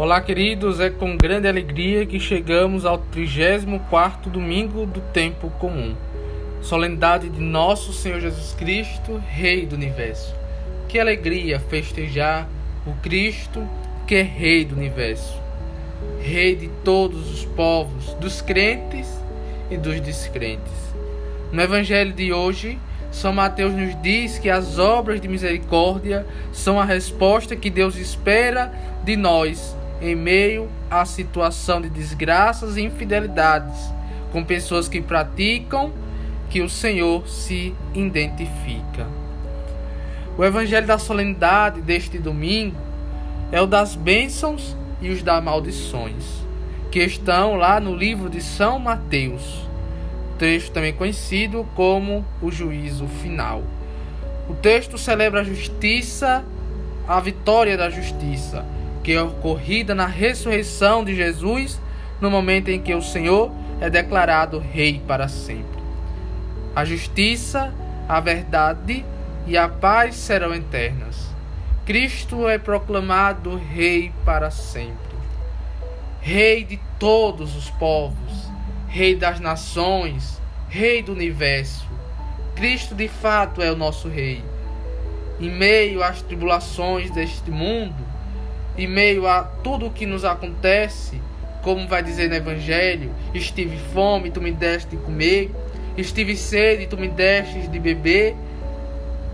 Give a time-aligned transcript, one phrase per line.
[0.00, 5.94] Olá, queridos, é com grande alegria que chegamos ao 34 domingo do tempo comum.
[6.62, 10.34] Solenidade de nosso Senhor Jesus Cristo, Rei do Universo.
[10.88, 12.48] Que alegria festejar
[12.86, 13.62] o Cristo
[14.06, 15.38] que é Rei do Universo.
[16.22, 19.06] Rei de todos os povos, dos crentes
[19.70, 20.94] e dos descrentes.
[21.52, 22.78] No evangelho de hoje,
[23.10, 28.72] são Mateus nos diz que as obras de misericórdia são a resposta que Deus espera
[29.04, 33.92] de nós em meio à situação de desgraças e infidelidades,
[34.32, 35.92] com pessoas que praticam
[36.48, 39.06] que o Senhor se identifica.
[40.38, 42.76] O evangelho da solenidade deste domingo
[43.52, 46.24] é o das bênçãos e os das maldições,
[46.90, 49.68] que estão lá no livro de São Mateus,
[50.38, 53.62] texto também conhecido como o juízo final.
[54.48, 56.42] O texto celebra a justiça,
[57.06, 58.64] a vitória da justiça
[59.02, 61.80] que é ocorrida na ressurreição de Jesus,
[62.20, 65.80] no momento em que o Senhor é declarado Rei para sempre.
[66.74, 67.72] A justiça,
[68.08, 69.04] a verdade
[69.46, 71.30] e a paz serão eternas.
[71.86, 75.10] Cristo é proclamado Rei para sempre.
[76.20, 78.50] Rei de todos os povos,
[78.86, 81.88] Rei das nações, Rei do universo.
[82.54, 84.44] Cristo de fato é o nosso Rei.
[85.40, 88.04] Em meio às tribulações deste mundo,
[88.82, 91.20] em meio a tudo o que nos acontece,
[91.62, 95.50] como vai dizer no Evangelho: estive fome, tu me deste de comer,
[95.96, 98.34] estive sede, tu me deste de beber,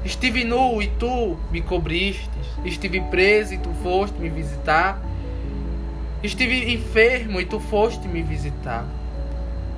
[0.05, 2.31] estive nu e tu me cobriste,
[2.65, 5.01] estive preso e tu foste me visitar,
[6.23, 8.85] estive enfermo e tu foste me visitar.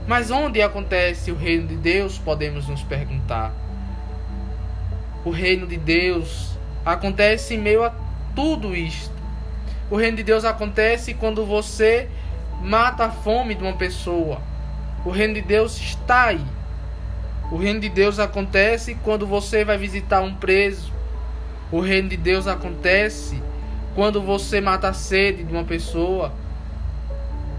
[0.07, 3.53] Mas onde acontece o reino de Deus, podemos nos perguntar.
[5.23, 7.93] O reino de Deus acontece em meio a
[8.35, 9.18] tudo isto.
[9.91, 12.09] O reino de Deus acontece quando você
[12.61, 14.43] mata a fome de uma pessoa.
[15.05, 16.45] O reino de Deus está aí.
[17.51, 20.93] O reino de Deus acontece quando você vai visitar um preso.
[21.73, 23.43] O reino de Deus acontece
[23.95, 26.33] quando você mata a sede de uma pessoa.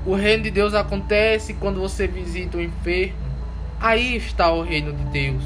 [0.06, 3.18] O reino de Deus acontece quando você visita o enfermo.
[3.80, 5.44] Aí está o reino de Deus.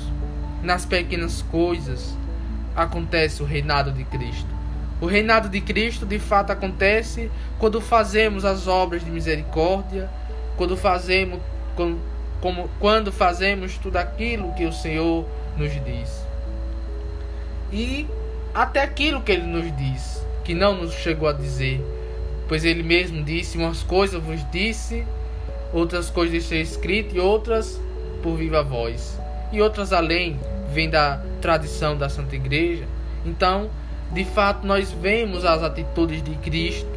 [0.61, 2.17] Nas pequenas coisas
[2.75, 4.52] acontece o reinado de Cristo.
[5.03, 10.09] O reinado de Cristo de fato acontece quando fazemos as obras de misericórdia,
[10.55, 11.41] quando fazemos
[11.75, 11.99] quando,
[12.39, 15.27] como, quando fazemos tudo aquilo que o Senhor
[15.57, 16.25] nos diz.
[17.69, 18.07] E
[18.53, 21.85] até aquilo que ele nos diz, que não nos chegou a dizer,
[22.47, 25.05] pois ele mesmo disse: umas coisas vos disse,
[25.73, 27.77] outras coisas deixei escrito e outras
[28.21, 29.19] por viva voz,
[29.51, 32.85] e outras além, vem da tradição da Santa Igreja.
[33.25, 33.69] Então,
[34.13, 36.87] de fato, nós vemos as atitudes de Cristo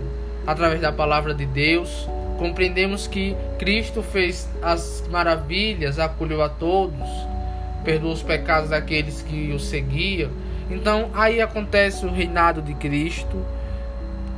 [0.46, 2.08] através da palavra de Deus.
[2.38, 7.08] Compreendemos que Cristo fez as maravilhas, acolheu a todos,
[7.84, 10.30] perdoou os pecados daqueles que o seguiam.
[10.70, 13.44] Então, aí acontece o reinado de Cristo,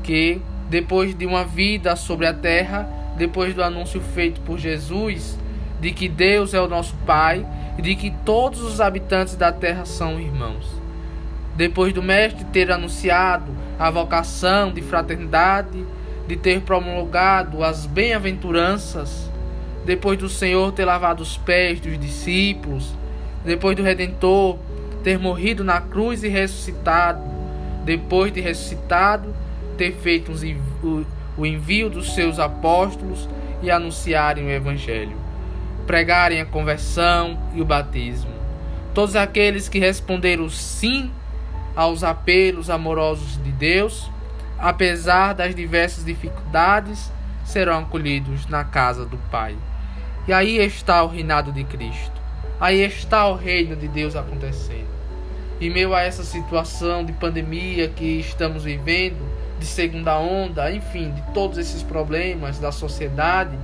[0.04, 0.40] que
[0.70, 5.36] depois de uma vida sobre a terra, depois do anúncio feito por Jesus
[5.80, 7.46] de que Deus é o nosso Pai
[7.76, 10.77] e de que todos os habitantes da terra são irmãos.
[11.58, 15.84] Depois do Mestre ter anunciado a vocação de fraternidade,
[16.28, 19.28] de ter promulgado as bem-aventuranças,
[19.84, 22.94] depois do Senhor ter lavado os pés dos discípulos,
[23.44, 24.56] depois do Redentor
[25.02, 27.24] ter morrido na cruz e ressuscitado,
[27.84, 29.34] depois de ressuscitado,
[29.76, 30.30] ter feito
[31.36, 33.28] o envio dos seus apóstolos
[33.64, 35.16] e anunciarem o Evangelho,
[35.88, 38.30] pregarem a conversão e o batismo.
[38.94, 41.10] Todos aqueles que responderam sim
[41.78, 44.10] aos apelos amorosos de Deus,
[44.58, 47.12] apesar das diversas dificuldades,
[47.44, 49.56] serão acolhidos na casa do Pai.
[50.26, 52.20] E aí está o reinado de Cristo.
[52.58, 54.88] Aí está o reino de Deus acontecendo.
[55.60, 59.24] E meio a essa situação de pandemia que estamos vivendo,
[59.60, 63.56] de segunda onda, enfim, de todos esses problemas da sociedade,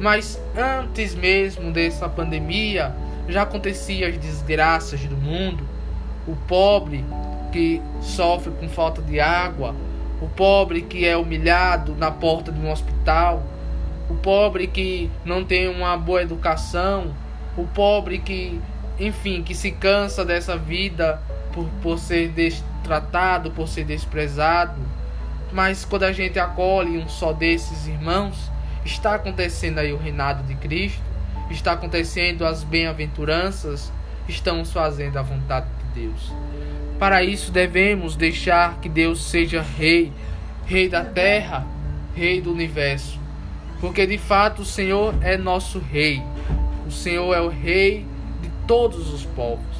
[0.00, 2.96] mas antes mesmo dessa pandemia,
[3.28, 5.68] já aconteciam as desgraças do mundo.
[6.26, 7.04] O pobre
[7.56, 9.74] que sofre com falta de água,
[10.20, 13.42] o pobre que é humilhado na porta de um hospital,
[14.10, 17.14] o pobre que não tem uma boa educação,
[17.56, 18.60] o pobre que,
[19.00, 21.18] enfim, que se cansa dessa vida
[21.54, 22.30] por, por ser
[22.84, 24.78] tratado, por ser desprezado.
[25.50, 28.50] Mas quando a gente acolhe um só desses irmãos,
[28.84, 31.02] está acontecendo aí o reinado de Cristo,
[31.50, 33.90] está acontecendo as bem-aventuranças,
[34.28, 36.32] estamos fazendo a vontade de Deus.
[36.98, 40.12] Para isso devemos deixar que Deus seja rei,
[40.66, 41.66] rei da terra,
[42.16, 43.20] Rei do universo.
[43.78, 46.22] Porque de fato o Senhor é nosso Rei.
[46.86, 48.06] O Senhor é o Rei
[48.40, 49.76] de todos os povos.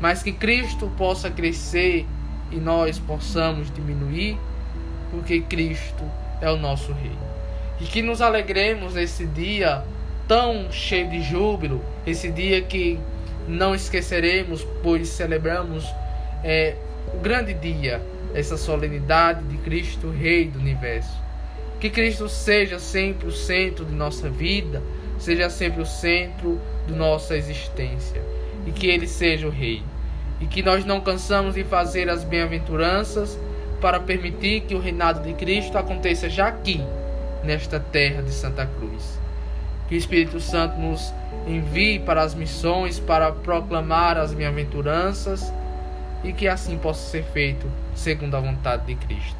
[0.00, 2.06] Mas que Cristo possa crescer
[2.50, 4.36] e nós possamos diminuir,
[5.12, 6.02] porque Cristo
[6.40, 7.16] é o nosso Rei.
[7.80, 9.84] E que nos alegremos nesse dia
[10.26, 12.98] tão cheio de júbilo, esse dia que
[13.46, 15.84] não esqueceremos, pois celebramos
[16.42, 16.76] é,
[17.14, 18.00] o grande dia,
[18.34, 21.20] essa solenidade de Cristo, Rei do universo.
[21.78, 24.82] Que Cristo seja sempre o centro de nossa vida,
[25.18, 28.22] seja sempre o centro de nossa existência
[28.66, 29.82] e que Ele seja o Rei.
[30.40, 33.38] E que nós não cansamos de fazer as bem-aventuranças
[33.80, 36.82] para permitir que o reinado de Cristo aconteça já aqui,
[37.42, 39.18] nesta terra de Santa Cruz.
[39.88, 41.12] Que o Espírito Santo nos
[41.46, 45.52] envie para as missões, para proclamar as bem-aventuranças
[46.22, 49.38] e que assim possa ser feito segundo a vontade de Cristo.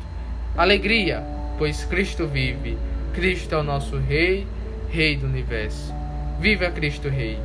[0.56, 1.23] Alegria,
[1.59, 2.77] pois Cristo vive.
[3.12, 4.47] Cristo é o nosso Rei,
[4.88, 5.94] Rei do universo.
[6.38, 7.38] Viva Cristo Rei!